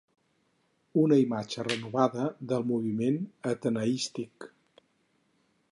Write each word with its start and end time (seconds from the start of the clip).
Una 1.01 1.17
imatge 1.23 1.65
renovada 1.67 2.25
del 2.53 2.67
moviment 2.71 3.21
ateneístic. 3.53 4.49